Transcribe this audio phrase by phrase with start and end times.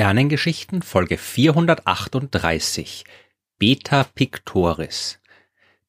[0.00, 3.04] Sternengeschichten Folge 438
[3.58, 5.20] Beta Pictoris.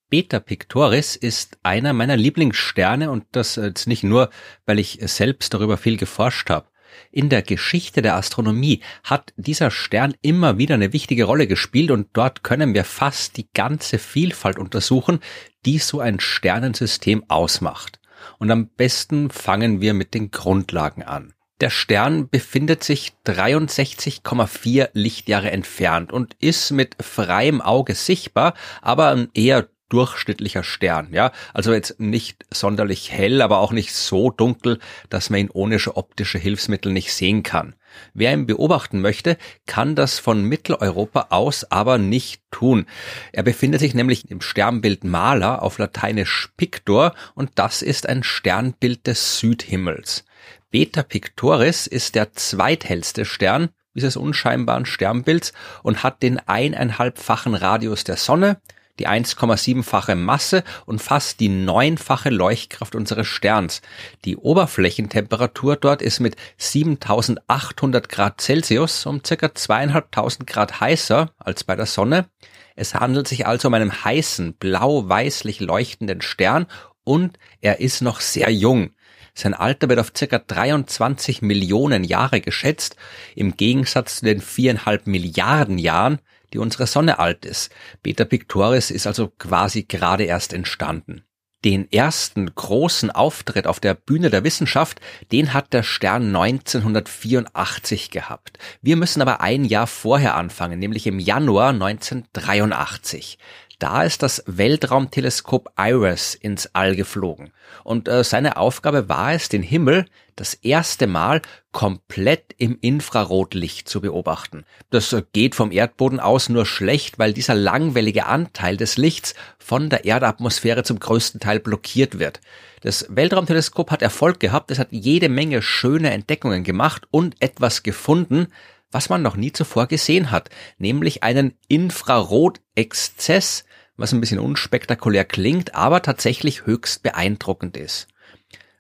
[0.10, 4.30] Beta Pictoris ist einer meiner Lieblingssterne und das jetzt nicht nur,
[4.66, 6.68] weil ich selbst darüber viel geforscht habe.
[7.10, 12.10] In der Geschichte der Astronomie hat dieser Stern immer wieder eine wichtige Rolle gespielt und
[12.12, 15.22] dort können wir fast die ganze Vielfalt untersuchen,
[15.66, 18.02] die so ein Sternensystem ausmacht.
[18.40, 21.34] Und am besten fangen wir mit den Grundlagen an.
[21.62, 29.68] Der Stern befindet sich 63,4 Lichtjahre entfernt und ist mit freiem Auge sichtbar, aber eher
[29.92, 31.32] durchschnittlicher Stern, ja.
[31.54, 36.38] Also jetzt nicht sonderlich hell, aber auch nicht so dunkel, dass man ihn ohne optische
[36.38, 37.76] Hilfsmittel nicht sehen kann.
[38.14, 42.86] Wer ihn beobachten möchte, kann das von Mitteleuropa aus aber nicht tun.
[43.34, 49.08] Er befindet sich nämlich im Sternbild Maler auf Lateinisch Pictor und das ist ein Sternbild
[49.08, 50.24] des Südhimmels.
[50.70, 55.52] Beta Pictoris ist der zweithellste Stern dieses unscheinbaren Sternbilds
[55.84, 58.62] und hat den eineinhalbfachen Radius der Sonne,
[59.00, 63.82] die 1,7-fache Masse und fast die neunfache Leuchtkraft unseres Sterns.
[64.26, 71.76] Die Oberflächentemperatur dort ist mit 7800 Grad Celsius um circa zweieinhalbtausend Grad heißer als bei
[71.76, 72.28] der Sonne.
[72.76, 76.68] Es handelt sich also um einen heißen, blau-weißlich leuchtenden Stern
[77.04, 78.92] und er ist noch sehr jung.
[79.34, 82.96] Sein Alter wird auf circa 23 Millionen Jahre geschätzt,
[83.36, 86.20] im Gegensatz zu den viereinhalb Milliarden Jahren,
[86.54, 87.72] die unsere Sonne alt ist.
[88.04, 91.24] Beta Pictoris ist also quasi gerade erst entstanden.
[91.64, 95.00] Den ersten großen Auftritt auf der Bühne der Wissenschaft,
[95.32, 98.58] den hat der Stern 1984 gehabt.
[98.82, 103.38] Wir müssen aber ein Jahr vorher anfangen, nämlich im Januar 1983.
[103.82, 107.52] Da ist das Weltraumteleskop IRIS ins All geflogen.
[107.84, 110.06] Und äh, seine Aufgabe war es, den Himmel
[110.36, 114.66] das erste Mal komplett im Infrarotlicht zu beobachten.
[114.92, 119.90] Das äh, geht vom Erdboden aus nur schlecht, weil dieser langwellige Anteil des Lichts von
[119.90, 122.40] der Erdatmosphäre zum größten Teil blockiert wird.
[122.82, 128.50] Das Weltraumteleskop hat Erfolg gehabt, es hat jede Menge schöne Entdeckungen gemacht und etwas gefunden,
[128.92, 133.64] was man noch nie zuvor gesehen hat, nämlich einen Infrarotexzess,
[134.02, 138.08] was ein bisschen unspektakulär klingt, aber tatsächlich höchst beeindruckend ist.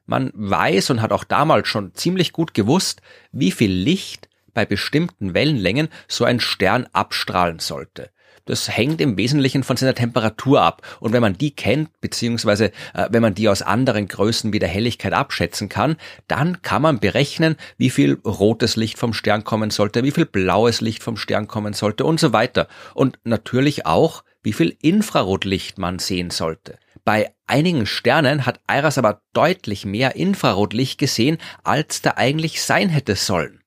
[0.05, 3.01] Man weiß und hat auch damals schon ziemlich gut gewusst,
[3.31, 8.09] wie viel Licht bei bestimmten Wellenlängen so ein Stern abstrahlen sollte.
[8.45, 10.81] Das hängt im Wesentlichen von seiner Temperatur ab.
[10.99, 14.67] Und wenn man die kennt, beziehungsweise äh, wenn man die aus anderen Größen wie der
[14.67, 15.95] Helligkeit abschätzen kann,
[16.27, 20.81] dann kann man berechnen, wie viel rotes Licht vom Stern kommen sollte, wie viel blaues
[20.81, 22.67] Licht vom Stern kommen sollte und so weiter.
[22.95, 26.77] Und natürlich auch, wie viel Infrarotlicht man sehen sollte.
[27.03, 33.15] Bei einigen Sternen hat IRAS aber deutlich mehr Infrarotlicht gesehen, als da eigentlich sein hätte
[33.15, 33.61] sollen.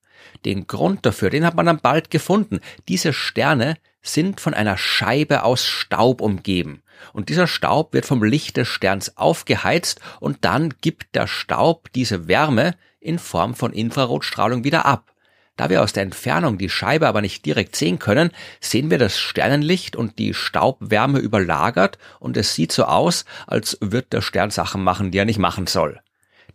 [0.45, 2.61] Den Grund dafür, den hat man dann bald gefunden.
[2.89, 6.83] Diese Sterne sind von einer Scheibe aus Staub umgeben.
[7.13, 12.29] Und dieser Staub wird vom Licht des Sterns aufgeheizt und dann gibt der Staub diese
[12.29, 15.14] Wärme in Form von Infrarotstrahlung wieder ab.
[15.57, 19.19] Da wir aus der Entfernung die Scheibe aber nicht direkt sehen können, sehen wir das
[19.19, 24.83] Sternenlicht und die Staubwärme überlagert und es sieht so aus, als wird der Stern Sachen
[24.83, 26.01] machen, die er nicht machen soll.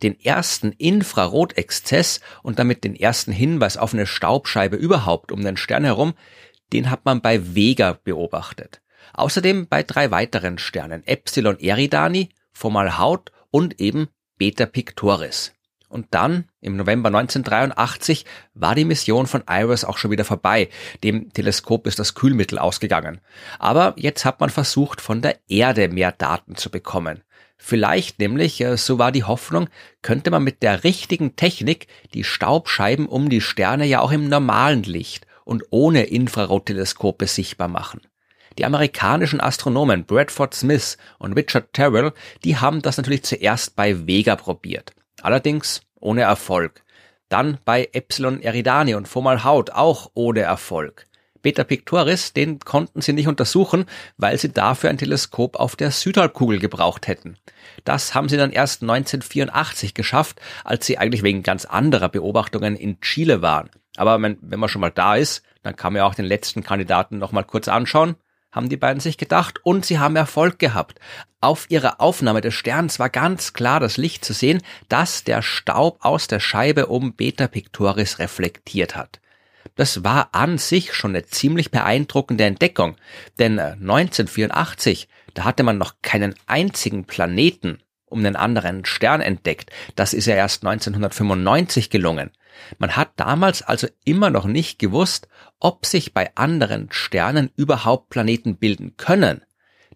[0.02, 5.84] Den ersten Infrarotexzess und damit den ersten Hinweis auf eine Staubscheibe überhaupt um den Stern
[5.84, 6.14] herum,
[6.72, 8.82] den hat man bei Vega beobachtet.
[9.14, 15.52] Außerdem bei drei weiteren Sternen, Epsilon Eridani, Fomalhaut und eben Beta Pictoris.
[15.90, 18.24] Und dann, im November 1983,
[18.54, 20.68] war die Mission von IRIS auch schon wieder vorbei.
[21.02, 23.20] Dem Teleskop ist das Kühlmittel ausgegangen.
[23.58, 27.24] Aber jetzt hat man versucht, von der Erde mehr Daten zu bekommen.
[27.58, 29.68] Vielleicht nämlich, äh, so war die Hoffnung,
[30.00, 34.84] könnte man mit der richtigen Technik die Staubscheiben um die Sterne ja auch im normalen
[34.84, 38.00] Licht und ohne Infrarotteleskope sichtbar machen.
[38.58, 42.12] Die amerikanischen Astronomen Bradford Smith und Richard Terrell,
[42.44, 44.92] die haben das natürlich zuerst bei Vega probiert.
[45.22, 46.82] Allerdings ohne Erfolg.
[47.28, 51.06] Dann bei Epsilon Eridani und Fomalhaut auch ohne Erfolg.
[51.42, 53.86] Beta Pictoris, den konnten sie nicht untersuchen,
[54.18, 57.38] weil sie dafür ein Teleskop auf der Südhalbkugel gebraucht hätten.
[57.84, 63.00] Das haben sie dann erst 1984 geschafft, als sie eigentlich wegen ganz anderer Beobachtungen in
[63.00, 63.70] Chile waren.
[63.96, 67.18] Aber wenn, man schon mal da ist, dann kann man ja auch den letzten Kandidaten
[67.18, 68.16] noch mal kurz anschauen
[68.52, 70.98] haben die beiden sich gedacht und sie haben Erfolg gehabt.
[71.40, 75.98] Auf ihrer Aufnahme des Sterns war ganz klar das Licht zu sehen, das der Staub
[76.04, 79.20] aus der Scheibe um Beta Pictoris reflektiert hat.
[79.76, 82.96] Das war an sich schon eine ziemlich beeindruckende Entdeckung,
[83.38, 89.70] denn 1984, äh, da hatte man noch keinen einzigen Planeten um einen anderen Stern entdeckt.
[89.94, 92.30] Das ist ja erst 1995 gelungen.
[92.78, 98.56] Man hat damals also immer noch nicht gewusst, ob sich bei anderen Sternen überhaupt Planeten
[98.56, 99.42] bilden können.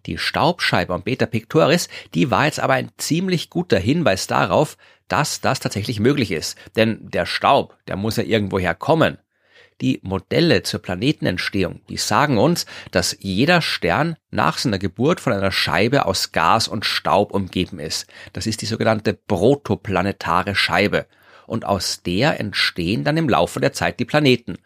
[0.05, 5.41] Die Staubscheibe um Beta Pictoris, die war jetzt aber ein ziemlich guter Hinweis darauf, dass
[5.41, 6.57] das tatsächlich möglich ist.
[6.75, 9.17] Denn der Staub, der muss ja irgendwoher kommen.
[9.81, 15.51] Die Modelle zur Planetenentstehung, die sagen uns, dass jeder Stern nach seiner Geburt von einer
[15.51, 18.07] Scheibe aus Gas und Staub umgeben ist.
[18.31, 21.07] Das ist die sogenannte protoplanetare Scheibe.
[21.47, 24.57] Und aus der entstehen dann im Laufe der Zeit die Planeten.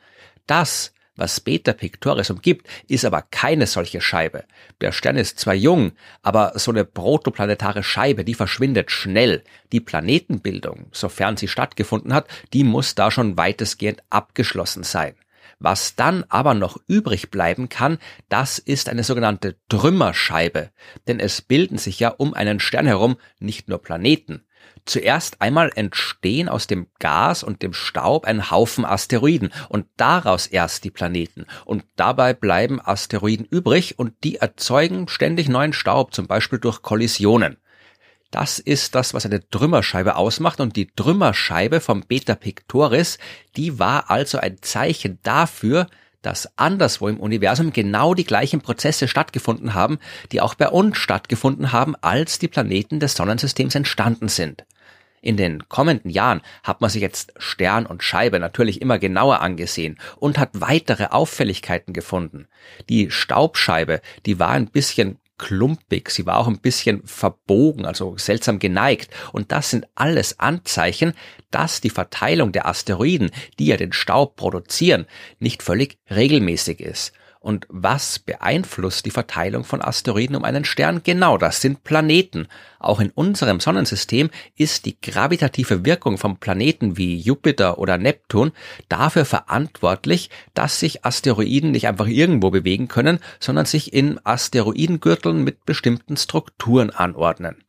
[0.47, 4.45] Das was Beta Pictoris umgibt, ist aber keine solche Scheibe.
[4.81, 5.91] Der Stern ist zwar jung,
[6.21, 9.43] aber so eine protoplanetare Scheibe, die verschwindet schnell.
[9.71, 15.15] Die Planetenbildung, sofern sie stattgefunden hat, die muss da schon weitestgehend abgeschlossen sein.
[15.59, 20.71] Was dann aber noch übrig bleiben kann, das ist eine sogenannte Trümmerscheibe.
[21.07, 24.45] Denn es bilden sich ja um einen Stern herum nicht nur Planeten.
[24.85, 30.83] Zuerst einmal entstehen aus dem Gas und dem Staub ein Haufen Asteroiden und daraus erst
[30.83, 31.45] die Planeten.
[31.65, 37.57] Und dabei bleiben Asteroiden übrig und die erzeugen ständig neuen Staub, zum Beispiel durch Kollisionen.
[38.31, 43.17] Das ist das, was eine Trümmerscheibe ausmacht und die Trümmerscheibe vom Beta Pictoris,
[43.55, 45.87] die war also ein Zeichen dafür,
[46.21, 49.99] dass anderswo im Universum genau die gleichen Prozesse stattgefunden haben,
[50.31, 54.65] die auch bei uns stattgefunden haben, als die Planeten des Sonnensystems entstanden sind.
[55.21, 59.97] In den kommenden Jahren hat man sich jetzt Stern und Scheibe natürlich immer genauer angesehen
[60.17, 62.47] und hat weitere Auffälligkeiten gefunden.
[62.87, 68.59] Die Staubscheibe, die war ein bisschen klumpig, sie war auch ein bisschen verbogen, also seltsam
[68.59, 69.09] geneigt.
[69.33, 71.13] Und das sind alles Anzeichen,
[71.49, 75.07] dass die Verteilung der Asteroiden, die ja den Staub produzieren,
[75.39, 77.13] nicht völlig regelmäßig ist.
[77.41, 81.01] Und was beeinflusst die Verteilung von Asteroiden um einen Stern?
[81.03, 82.47] Genau, das sind Planeten.
[82.79, 88.51] Auch in unserem Sonnensystem ist die gravitative Wirkung von Planeten wie Jupiter oder Neptun
[88.89, 95.65] dafür verantwortlich, dass sich Asteroiden nicht einfach irgendwo bewegen können, sondern sich in Asteroidengürteln mit
[95.65, 97.63] bestimmten Strukturen anordnen.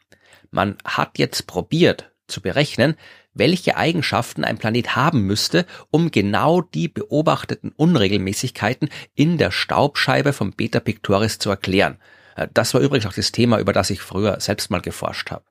[0.51, 2.97] Man hat jetzt probiert zu berechnen,
[3.35, 10.53] welche Eigenschaften ein Planet haben müsste, um genau die beobachteten Unregelmäßigkeiten in der Staubscheibe vom
[10.53, 11.99] Beta Pictoris zu erklären.
[12.37, 15.45] Äh, das war übrigens auch das Thema, über das ich früher selbst mal geforscht habe.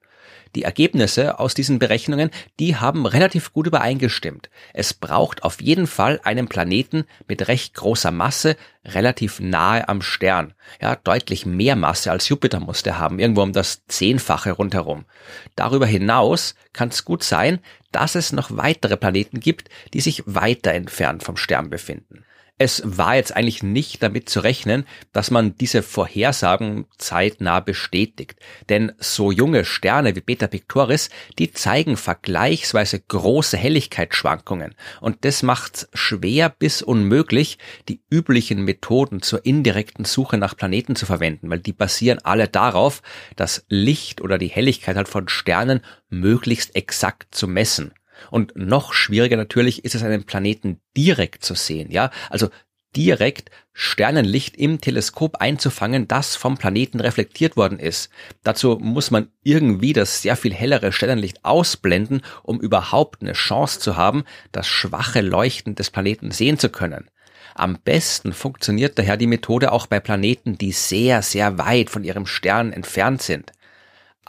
[0.55, 4.49] Die Ergebnisse aus diesen Berechnungen, die haben relativ gut übereingestimmt.
[4.73, 10.53] Es braucht auf jeden Fall einen Planeten mit recht großer Masse, relativ nahe am Stern.
[10.81, 15.05] Ja, deutlich mehr Masse als Jupiter muss der haben, irgendwo um das Zehnfache rundherum.
[15.55, 17.59] Darüber hinaus kann es gut sein,
[17.91, 22.25] dass es noch weitere Planeten gibt, die sich weiter entfernt vom Stern befinden.
[22.61, 28.35] Es war jetzt eigentlich nicht damit zu rechnen, dass man diese Vorhersagen zeitnah bestätigt.
[28.67, 34.75] Denn so junge Sterne wie Beta Pictoris, die zeigen vergleichsweise große Helligkeitsschwankungen.
[34.99, 41.05] Und das macht schwer bis unmöglich, die üblichen Methoden zur indirekten Suche nach Planeten zu
[41.05, 43.01] verwenden, weil die basieren alle darauf,
[43.37, 45.79] das Licht oder die Helligkeit halt von Sternen
[46.09, 47.93] möglichst exakt zu messen.
[48.31, 52.11] Und noch schwieriger natürlich ist es, einen Planeten direkt zu sehen, ja?
[52.29, 52.49] Also
[52.95, 58.09] direkt Sternenlicht im Teleskop einzufangen, das vom Planeten reflektiert worden ist.
[58.43, 63.95] Dazu muss man irgendwie das sehr viel hellere Sternenlicht ausblenden, um überhaupt eine Chance zu
[63.95, 67.09] haben, das schwache Leuchten des Planeten sehen zu können.
[67.55, 72.25] Am besten funktioniert daher die Methode auch bei Planeten, die sehr, sehr weit von ihrem
[72.25, 73.51] Stern entfernt sind.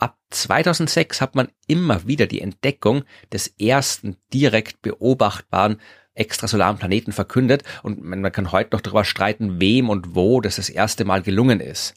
[0.00, 5.78] Ab 2006 hat man immer wieder die Entdeckung des ersten direkt beobachtbaren
[6.14, 10.70] extrasolaren Planeten verkündet und man kann heute noch darüber streiten, wem und wo das das
[10.70, 11.94] erste Mal gelungen ist.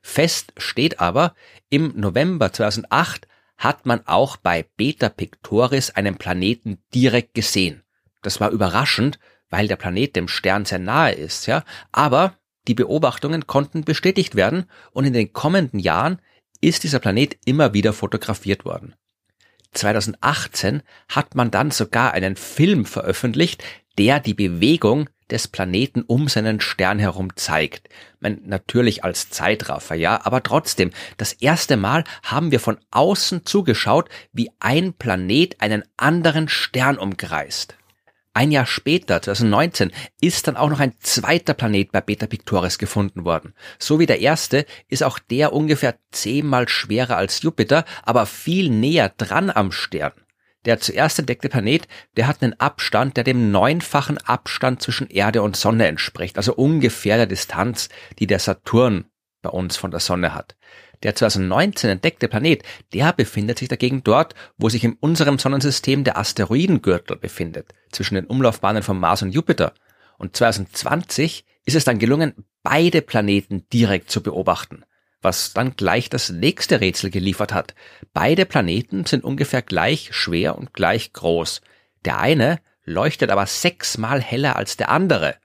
[0.00, 1.34] Fest steht aber,
[1.68, 3.26] im November 2008
[3.58, 7.82] hat man auch bei Beta Pictoris einen Planeten direkt gesehen.
[8.22, 9.18] Das war überraschend,
[9.50, 12.34] weil der Planet dem Stern sehr nahe ist, ja, aber
[12.68, 16.20] die Beobachtungen konnten bestätigt werden und in den kommenden Jahren
[16.60, 18.94] ist dieser Planet immer wieder fotografiert worden.
[19.72, 23.62] 2018 hat man dann sogar einen Film veröffentlicht,
[23.98, 27.88] der die Bewegung des Planeten um seinen Stern herum zeigt.
[28.18, 34.08] Man, natürlich als Zeitraffer, ja, aber trotzdem, das erste Mal haben wir von außen zugeschaut,
[34.32, 37.76] wie ein Planet einen anderen Stern umkreist.
[38.32, 43.24] Ein Jahr später, 2019, ist dann auch noch ein zweiter Planet bei Beta Pictoris gefunden
[43.24, 43.54] worden.
[43.78, 49.12] So wie der erste ist auch der ungefähr zehnmal schwerer als Jupiter, aber viel näher
[49.16, 50.12] dran am Stern.
[50.64, 55.56] Der zuerst entdeckte Planet, der hat einen Abstand, der dem neunfachen Abstand zwischen Erde und
[55.56, 59.06] Sonne entspricht, also ungefähr der Distanz, die der Saturn
[59.42, 60.56] bei uns von der Sonne hat.
[61.02, 66.18] Der 2019 entdeckte Planet, der befindet sich dagegen dort, wo sich in unserem Sonnensystem der
[66.18, 69.72] Asteroidengürtel befindet, zwischen den Umlaufbahnen von Mars und Jupiter.
[70.18, 74.84] Und 2020 ist es dann gelungen, beide Planeten direkt zu beobachten,
[75.22, 77.74] was dann gleich das nächste Rätsel geliefert hat.
[78.12, 81.62] Beide Planeten sind ungefähr gleich schwer und gleich groß.
[82.04, 85.36] Der eine leuchtet aber sechsmal heller als der andere.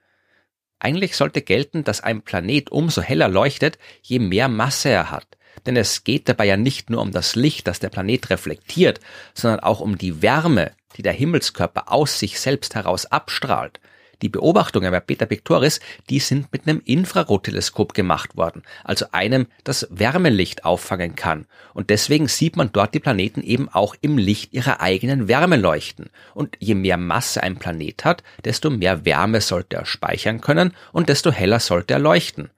[0.86, 5.26] Eigentlich sollte gelten, dass ein Planet umso heller leuchtet, je mehr Masse er hat.
[5.66, 9.00] Denn es geht dabei ja nicht nur um das Licht, das der Planet reflektiert,
[9.34, 13.80] sondern auch um die Wärme, die der Himmelskörper aus sich selbst heraus abstrahlt.
[14.22, 15.80] Die Beobachtungen bei Beta Pictoris,
[16.10, 21.46] die sind mit einem Infrarotteleskop gemacht worden, also einem, das Wärmelicht auffangen kann.
[21.74, 26.10] Und deswegen sieht man dort die Planeten eben auch im Licht ihrer eigenen Wärme leuchten.
[26.34, 31.10] Und je mehr Masse ein Planet hat, desto mehr Wärme sollte er speichern können und
[31.10, 32.50] desto heller sollte er leuchten.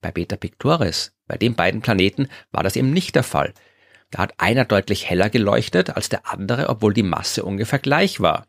[0.00, 3.52] Bei Beta Pictoris, bei den beiden Planeten, war das eben nicht der Fall.
[4.10, 8.46] Da hat einer deutlich heller geleuchtet als der andere, obwohl die Masse ungefähr gleich war.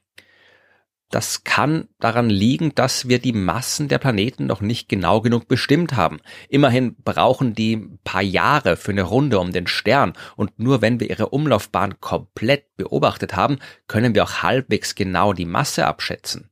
[1.10, 5.96] Das kann daran liegen, dass wir die Massen der Planeten noch nicht genau genug bestimmt
[5.96, 6.20] haben.
[6.50, 11.00] Immerhin brauchen die ein paar Jahre für eine Runde um den Stern und nur wenn
[11.00, 16.50] wir ihre Umlaufbahn komplett beobachtet haben, können wir auch halbwegs genau die Masse abschätzen.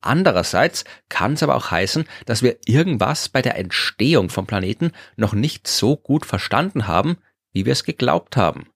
[0.00, 5.32] Andererseits kann es aber auch heißen, dass wir irgendwas bei der Entstehung vom Planeten noch
[5.32, 7.16] nicht so gut verstanden haben,
[7.52, 8.68] wie wir es geglaubt haben.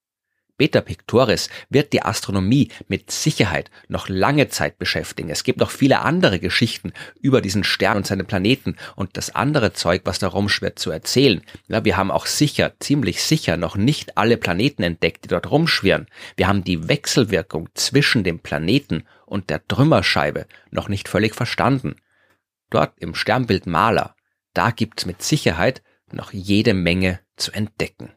[0.61, 5.31] Beta Pictoris wird die Astronomie mit Sicherheit noch lange Zeit beschäftigen.
[5.31, 9.73] Es gibt noch viele andere Geschichten über diesen Stern und seine Planeten und das andere
[9.73, 11.41] Zeug, was da rumschwirrt, zu erzählen.
[11.69, 16.09] Ja, wir haben auch sicher, ziemlich sicher noch nicht alle Planeten entdeckt, die dort rumschwirren.
[16.37, 21.97] Wir haben die Wechselwirkung zwischen dem Planeten und der Trümmerscheibe noch nicht völlig verstanden.
[22.69, 24.15] Dort im Sternbild Maler,
[24.53, 25.81] da gibt's mit Sicherheit
[26.13, 28.13] noch jede Menge zu entdecken.